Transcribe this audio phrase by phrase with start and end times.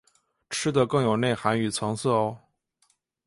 [0.49, 2.39] 吃的更有内涵与层次喔！